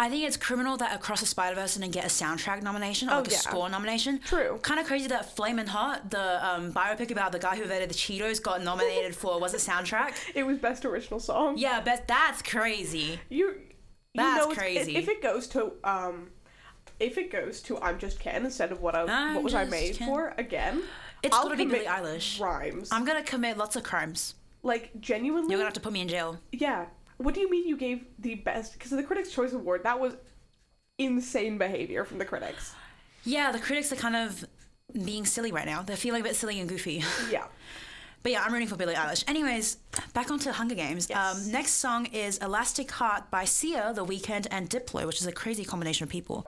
[0.00, 3.14] I think it's criminal that Across the Spider Verse didn't get a soundtrack nomination or
[3.14, 3.36] Oh, like a yeah.
[3.38, 4.20] score nomination.
[4.20, 4.58] True.
[4.62, 7.94] Kind of crazy that Flamin' Hot, the um, biopic about the guy who invented the
[7.94, 10.14] Cheetos, got nominated for was it soundtrack?
[10.36, 11.58] It was best original song.
[11.58, 13.18] Yeah, but that's crazy.
[13.28, 13.54] You, you
[14.14, 14.96] That's know, it's- crazy.
[14.96, 16.30] If it goes to um,
[17.00, 19.64] if it goes to I'm just Ken instead of what I I'm what was I
[19.64, 20.08] made Ken.
[20.08, 20.82] for again,
[21.22, 22.40] It's I'll gonna be Billie Eilish.
[22.40, 22.88] rhymes.
[22.92, 24.34] I'm gonna commit lots of crimes.
[24.62, 26.38] like genuinely, You're gonna have to put me in jail.
[26.52, 26.86] yeah.
[27.18, 28.74] What do you mean you gave the best?
[28.74, 30.14] Because of the Critics' Choice Award, that was
[30.98, 32.74] insane behavior from the critics.
[33.24, 34.44] Yeah, the critics are kind of
[35.04, 35.82] being silly right now.
[35.82, 37.02] They're feeling a bit silly and goofy.
[37.30, 37.44] Yeah.
[38.22, 39.22] But yeah, I'm rooting for Billie Eilish.
[39.28, 39.76] Anyways,
[40.12, 41.06] back onto Hunger Games.
[41.08, 41.36] Yes.
[41.46, 45.32] Um, next song is Elastic Heart by Sia, The Weeknd, and Diplo, which is a
[45.32, 46.44] crazy combination of people.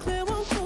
[0.00, 0.57] Clear, won't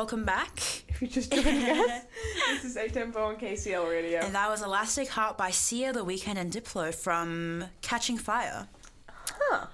[0.00, 0.58] Welcome back.
[0.88, 2.04] If you're just joining us,
[2.48, 4.20] this is A Tempo on KCL Radio.
[4.20, 8.66] And that was Elastic Heart by Sia, The Weeknd, and Diplo from Catching Fire.
[9.10, 9.66] Huh.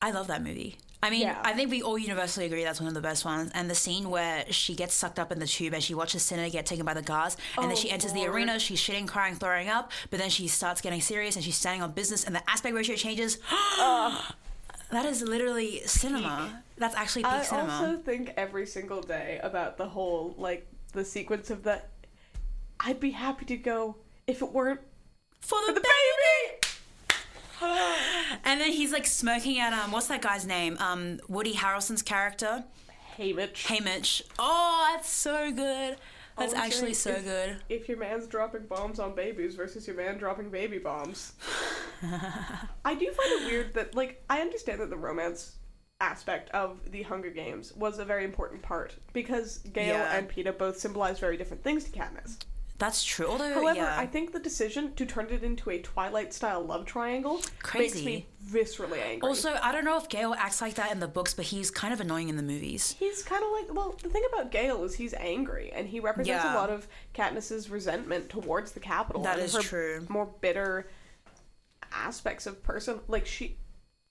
[0.00, 0.76] I love that movie.
[1.02, 1.38] I mean, Yeah.
[1.44, 3.50] I think we all universally agree that's one of the best ones.
[3.52, 6.48] And the scene where she gets sucked up in the tube and she watches Cinna
[6.48, 9.34] get taken by the guards, and then Oh, she enters the arena, she's shitting, crying,
[9.34, 12.50] throwing up, but then she starts getting serious and she's standing on business, and the
[12.50, 13.36] aspect ratio changes.
[13.78, 16.62] that is literally cinema.
[16.78, 17.72] That's actually peak I cinema.
[17.72, 21.82] also think every single day about the whole like the sequence of the.
[22.80, 24.80] I'd be happy to go if it weren't
[25.40, 25.88] for the, for the baby.
[26.50, 26.64] baby.
[28.44, 30.76] And then he's like smoking at um, what's that guy's name?
[30.78, 32.64] Um, Woody Harrelson's character,
[33.16, 33.64] Hey Mitch.
[33.66, 34.22] Haymitch.
[34.38, 35.96] Oh, that's so good.
[36.38, 37.56] That's Always actually so good.
[37.68, 41.32] If your man's dropping bombs on babies versus your man dropping baby bombs.
[42.84, 45.56] I do find it weird that, like, I understand that the romance
[46.08, 50.16] aspect of the Hunger Games was a very important part because Gale Yeah.
[50.16, 52.38] and Peeta both symbolize very different things to Katniss.
[52.78, 53.26] That's true.
[53.26, 56.84] Although, However, yeah, I think the decision to turn it into a Twilight style love
[56.86, 57.40] triangle
[57.74, 59.28] makes me viscerally angry.
[59.28, 61.92] also I don't know if Gale acts like that in the books, but he's kind
[61.92, 62.94] of annoying in the movies.
[62.96, 66.44] He's kind of like well, the thing about Gale is he's angry, and he represents
[66.44, 66.54] Yeah.
[66.54, 69.24] a lot of Katniss's resentment towards the Capitol.
[69.24, 70.06] That is her true.
[70.08, 70.88] More bitter
[71.90, 73.00] aspects of person.
[73.08, 73.56] Like she,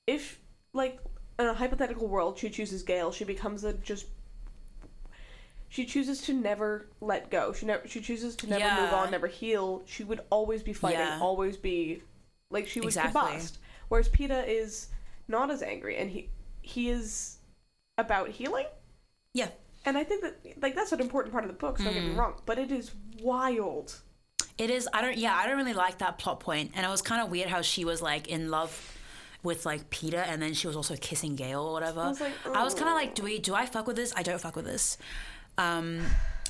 [0.07, 0.41] if
[0.73, 0.99] like
[1.39, 4.05] in a hypothetical world, she chooses Gale, she becomes a just.
[5.69, 7.51] She chooses to never let go.
[7.53, 7.88] She never.
[7.88, 9.83] She chooses to never move on, never heal.
[9.85, 11.19] She would always be fighting, Yeah.
[11.21, 12.01] always be,
[12.49, 13.21] like she would Exactly.
[13.21, 13.57] combust.
[13.89, 14.88] Whereas Peeta is
[15.27, 16.29] not as angry, and he
[16.61, 17.38] he is
[17.97, 18.65] about healing.
[19.33, 19.49] Yeah,
[19.85, 21.77] And I think that like that's an important part of the book.
[21.77, 22.07] So don't get Mm.
[22.13, 23.99] me wrong, but it is wild.
[24.57, 24.88] it is.
[24.93, 25.17] I don't.
[25.17, 27.61] Yeah, I don't really like that plot point, and it was kind of weird how
[27.61, 28.96] she was like in love
[29.47, 32.01] with like Peeta, and then she was also kissing Gale or whatever.
[32.01, 33.39] I was like, kind of like, do we?
[33.39, 34.13] Do I fuck with this?
[34.15, 34.97] I don't fuck with this.
[35.57, 36.01] Um,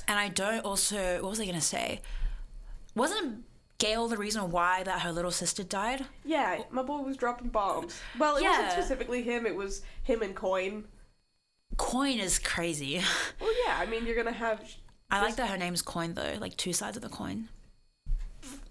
[0.06, 1.22] and I don't also.
[1.22, 2.02] What was I gonna say?
[2.94, 3.44] Wasn't
[3.78, 6.04] Gale the reason why that her little sister died?
[6.24, 7.98] Yeah, my boy was dropping bombs.
[8.18, 8.50] Well, it Yeah.
[8.50, 9.46] wasn't specifically him.
[9.46, 10.84] It was him and Coin.
[11.76, 13.00] Coin is crazy.
[13.40, 13.76] Well, yeah.
[13.78, 14.60] I mean, you're gonna have.
[15.10, 17.48] I like that her name's Coin though, like two sides of the coin.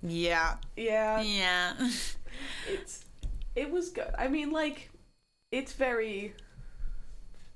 [0.04, 0.58] Yeah.
[0.76, 1.74] Yeah, Yeah.
[2.68, 3.06] it's.
[3.58, 4.14] It was good.
[4.18, 4.92] I mean, like,
[5.52, 6.36] it's very.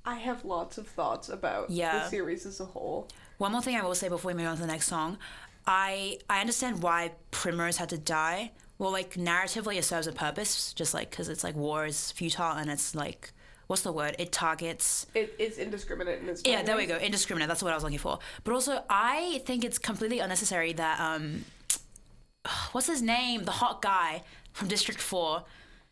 [0.04, 2.00] I have lots of thoughts about Yeah.
[2.00, 3.08] the series as a whole.
[3.38, 5.20] One more thing I will say before we move on to the next song.
[5.68, 8.52] I I understand why Primrose had to die.
[8.80, 12.58] Well, like narratively, it serves a purpose, just like because it's like war is futile
[12.58, 13.32] and it's like
[13.68, 14.16] what's the word?
[14.18, 15.06] It targets.
[15.14, 16.42] It is indiscriminate in its.
[16.44, 16.98] Yeah, there we go.
[16.98, 17.48] Indiscriminate.
[17.48, 18.18] That's what I was looking for.
[18.44, 21.46] But also, I think it's completely unnecessary that um,
[22.72, 23.44] what's his name?
[23.46, 25.44] The hot guy from District Four.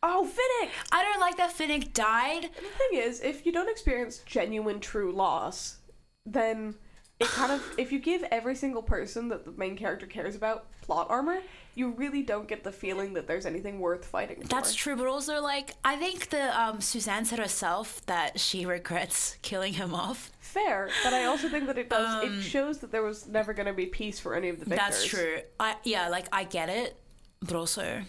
[0.02, 0.70] Oh, Finnick!
[0.92, 2.44] I don't like that Finnick died.
[2.44, 5.78] The thing is, if you don't experience genuine true loss,
[6.26, 6.76] then
[7.20, 10.68] it kind of if you give every single person that the main character cares about
[10.82, 11.40] plot armor,
[11.76, 14.48] you really don't get the feeling that there's anything worth fighting for.
[14.48, 19.36] That's true, but also like I think the um, Suzanne said herself that she regrets
[19.42, 20.32] killing him off.
[20.40, 23.68] fair, but I also think that it does it shows that there was never going
[23.68, 24.80] to be peace for any of the victors.
[24.80, 25.40] Um, That's true.
[25.60, 26.98] I yeah, like I get it,
[27.42, 28.02] but also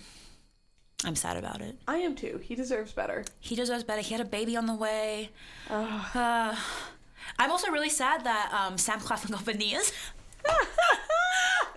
[1.05, 1.77] I'm sad about it.
[1.89, 2.41] I am too.
[2.43, 3.25] He deserves better.
[3.41, 4.03] He deserves better.
[4.03, 5.31] He had a baby on the way.
[5.71, 6.55] Uh,
[7.39, 9.93] I'm also really sad that um, Sam Claflin got veneers.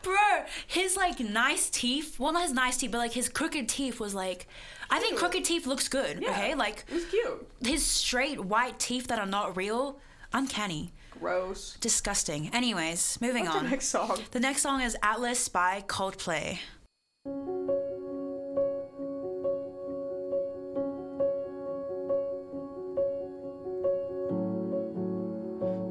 [0.04, 2.20] Bro, his like nice teeth.
[2.20, 4.48] Well, not his nice teeth, but like his crooked teeth was like.
[4.90, 6.22] I think crooked teeth looks good.
[6.22, 6.32] Yeah.
[6.32, 7.48] Okay, like It was cute.
[7.66, 9.98] his straight white teeth that are not real,
[10.34, 11.78] uncanny, Gross.
[11.80, 12.50] disgusting.
[12.54, 14.20] Anyways, moving What's the next song?
[14.32, 16.60] The next song is Atlas by Coldplay.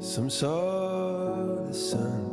[0.03, 2.29] Some saw the sun.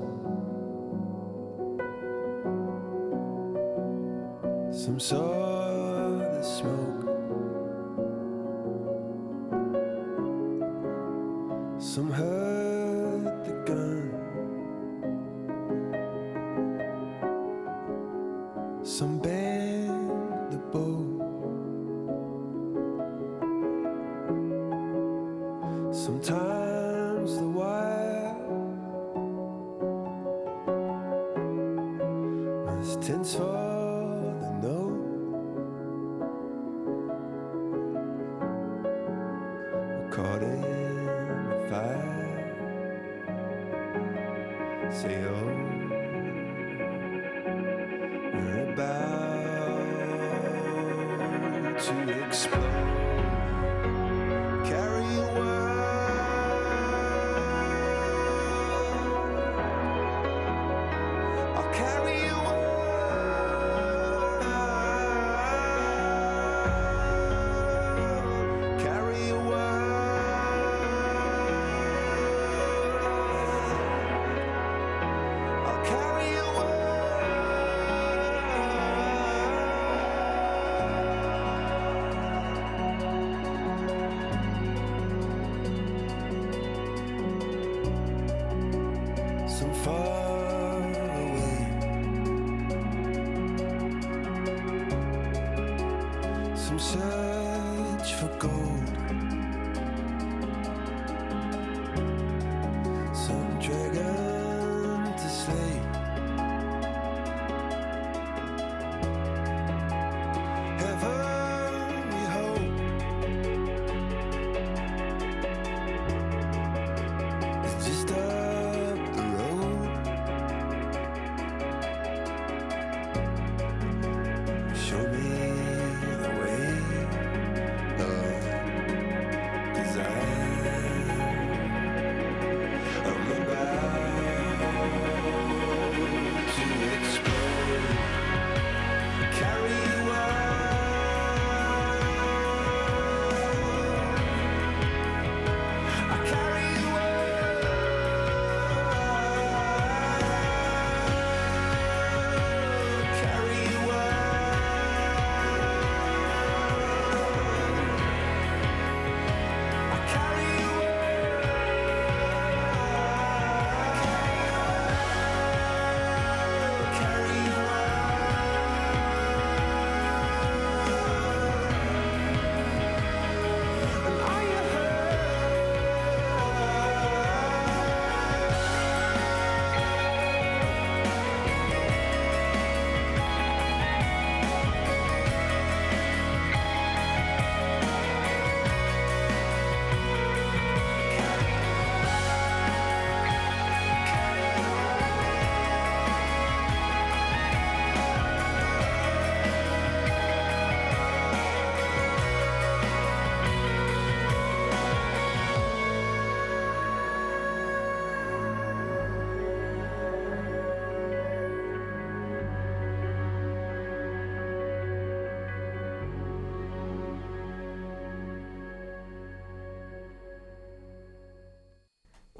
[4.72, 7.06] Some saw the smoke.
[11.78, 13.99] Some heard the gun.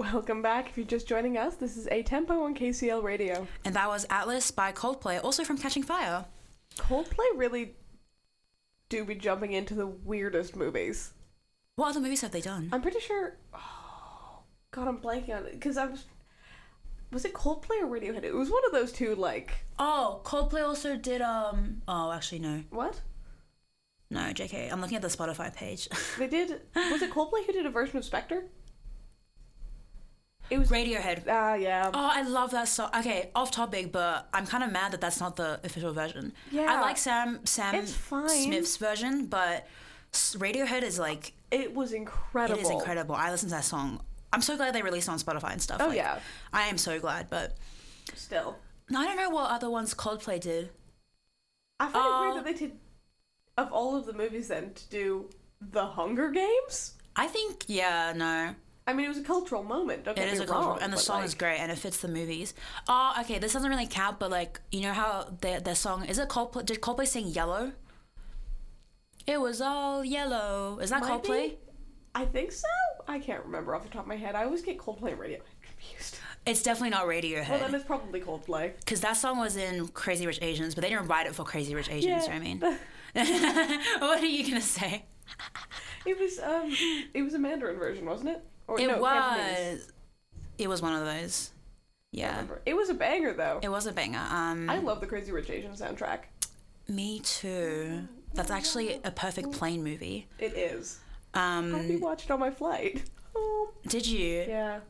[0.01, 0.71] Welcome back.
[0.71, 3.47] If you're just joining us, this is A Tempo on KCL Radio.
[3.67, 6.25] And that was Atlas by Coldplay, also from Catching Fire.
[6.79, 7.75] Coldplay really
[8.89, 11.13] do be jumping into the weirdest movies.
[11.77, 12.71] What other movies have they done?
[12.73, 13.37] I'm pretty sure.
[13.53, 14.39] Oh,
[14.71, 16.07] God, I'm blanking on it because I was.
[17.13, 18.25] Was it Coldplay or Radiohead?
[18.25, 19.15] It was one of those two.
[19.17, 22.65] Like Oh, Coldplay also did um oh actually no.
[22.71, 22.99] what?
[24.09, 24.73] No, JK.
[24.73, 25.89] I'm looking at the Spotify page.
[26.19, 26.63] They did.
[26.75, 28.45] Was it Coldplay who did a version of Spectre?
[30.51, 30.69] It was.
[30.71, 31.25] Radiohead.
[31.29, 31.91] Ah, yeah.
[31.95, 32.91] Oh, I love that song.
[32.99, 36.33] Okay, off topic, but I'm kind of mad that that's not the official version.
[36.51, 36.67] Yeah.
[36.69, 39.67] I like Sam Sam Smith's version, but
[40.13, 42.59] Radiohead is like It was incredible.
[42.59, 43.15] it is incredible.
[43.15, 44.01] I listen to that song.
[44.33, 45.79] I'm so glad they released it on Spotify and stuff.
[45.83, 46.19] Oh, like, yeah.
[46.53, 47.29] I am so glad.
[47.31, 47.57] But
[48.15, 48.57] Still,
[48.95, 50.71] I don't know what other ones Coldplay did.
[51.79, 52.21] I find it Oh.
[52.23, 52.79] weird that they did.
[53.57, 55.31] Of all of the movies, then to do
[55.61, 56.95] the Hunger Games.
[57.17, 58.55] I think yeah, no,
[58.91, 60.05] I mean, it was a cultural moment.
[60.05, 62.09] Don't it is a cultural, wrong, and the song is great, and it fits the
[62.09, 62.55] movies.
[62.89, 66.19] Oh, okay, this doesn't really count, but like you know how their their song is
[66.19, 66.67] it Coldplay?
[66.67, 67.73] Did Coldplay sing Yellow?
[69.27, 70.79] It was all yellow.
[70.81, 71.29] Is that Might be.
[71.29, 71.55] Coldplay?
[72.15, 72.67] I think so.
[73.07, 74.35] I can't remember off the top of my head.
[74.35, 76.19] I always get Coldplay and Radiohead confused.
[76.47, 77.49] It's definitely not Radiohead.
[77.49, 78.73] Well, then it's probably Coldplay.
[78.81, 81.75] Because that song was in Crazy Rich Asians, but they didn't write it for Crazy
[81.75, 82.35] Rich Asians, Yeah.
[82.35, 82.75] you know what
[83.15, 83.81] I mean?
[84.01, 85.05] what are you going to say?
[86.07, 86.75] It was um,
[87.15, 88.45] it was a Mandarin version, wasn't it?
[88.71, 89.93] Or It no, was.
[90.57, 91.51] It was one of those.
[92.13, 92.45] Yeah.
[92.65, 93.59] It was a banger though.
[93.63, 94.25] It was a banger.
[94.31, 96.21] Um, I love the Crazy Rich Asian soundtrack.
[96.89, 98.07] me too.
[98.33, 100.29] That's actually a perfect plane movie.
[100.39, 101.01] It is.
[101.35, 103.03] Um, I watched on my flight.
[103.35, 104.45] Oh, did you?
[104.49, 104.81] yeah.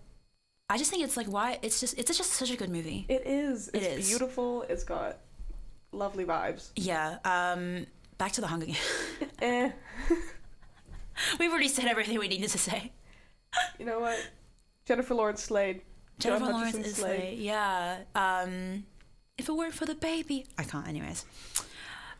[0.69, 3.07] I just think it's like why it's just it's just such a good movie.
[3.09, 3.69] It is.
[3.69, 4.63] It It's beautiful.
[4.69, 5.19] It's got
[5.93, 6.71] lovely vibes.
[6.77, 7.17] Yeah.
[7.25, 7.87] Um,
[8.19, 8.79] back to the Hunger Games.
[9.43, 9.71] Eh.
[11.39, 12.93] We've already said everything we needed to say.
[13.79, 14.19] You know what?
[14.85, 15.83] Jennifer Lawrence slayed.
[16.19, 17.99] Jennifer John Lawrence is like, yeah.
[18.15, 18.85] Um,
[19.39, 20.87] if it weren't for the baby, I can't.
[20.87, 21.25] Anyways,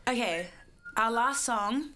[0.07, 0.47] okay.
[0.97, 1.91] Our last song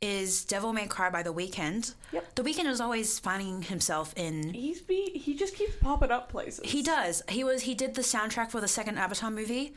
[0.00, 1.94] is "Devil May Cry" by The Weeknd.
[2.12, 2.34] Yep.
[2.36, 4.54] The Weeknd is always finding himself in.
[4.54, 6.70] He's be he just keeps popping up places.
[6.70, 7.22] He does.
[7.28, 7.62] He was.
[7.62, 9.74] He did the soundtrack for the second Avatar movie.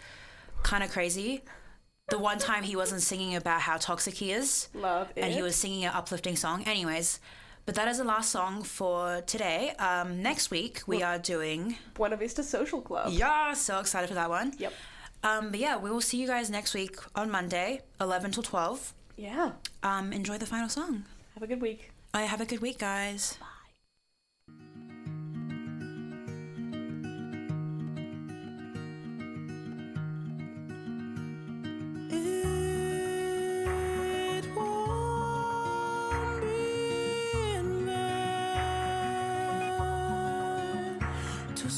[0.63, 1.43] Kind of crazy.
[2.09, 5.21] The one time he wasn't singing about how toxic he is, love it.
[5.23, 6.63] and he was singing an uplifting song.
[6.65, 7.19] Anyways,
[7.65, 9.71] but that is the last song for today.
[9.79, 11.77] Um, next week we are doing.
[11.95, 13.11] Buena Vista Social Club.
[13.11, 14.53] Yeah, so excited for that one.
[14.57, 14.73] Yep.
[15.23, 18.93] Um, but yeah, we will see you guys next week on Monday, 11 till 12.
[19.17, 19.53] Yeah.
[19.81, 21.05] Um, enjoy the final song.
[21.33, 21.91] Have a good week.
[22.13, 23.37] Uh, have a good week, guys.
[32.09, 32.74] It
[41.55, 41.69] to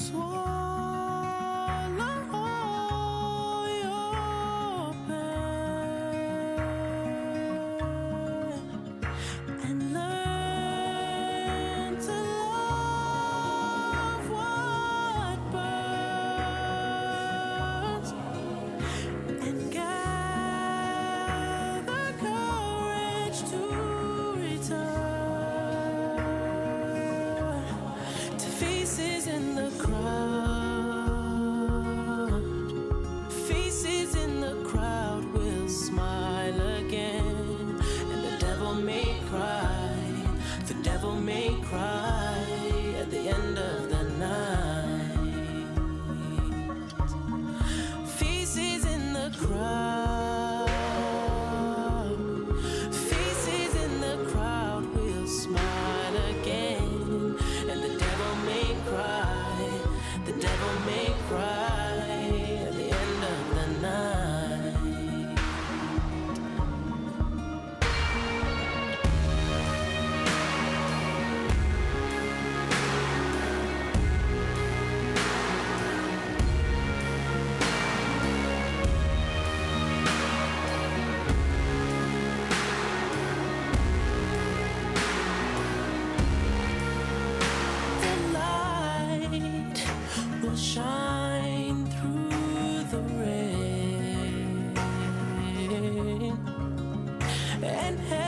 [98.10, 98.27] head.